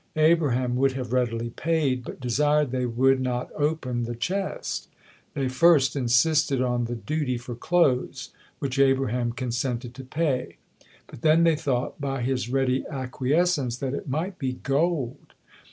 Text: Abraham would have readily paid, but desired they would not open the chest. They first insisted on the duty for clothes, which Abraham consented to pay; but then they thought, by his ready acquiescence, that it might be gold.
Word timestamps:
Abraham 0.17 0.77
would 0.77 0.93
have 0.93 1.13
readily 1.13 1.51
paid, 1.51 2.03
but 2.03 2.19
desired 2.19 2.71
they 2.71 2.87
would 2.87 3.21
not 3.21 3.51
open 3.55 4.01
the 4.05 4.15
chest. 4.15 4.89
They 5.35 5.47
first 5.47 5.95
insisted 5.95 6.59
on 6.59 6.85
the 6.85 6.95
duty 6.95 7.37
for 7.37 7.53
clothes, 7.53 8.31
which 8.57 8.79
Abraham 8.79 9.31
consented 9.31 9.93
to 9.93 10.03
pay; 10.03 10.55
but 11.05 11.21
then 11.21 11.43
they 11.43 11.55
thought, 11.55 12.01
by 12.01 12.23
his 12.23 12.49
ready 12.49 12.83
acquiescence, 12.89 13.77
that 13.77 13.93
it 13.93 14.09
might 14.09 14.39
be 14.39 14.53
gold. 14.53 15.35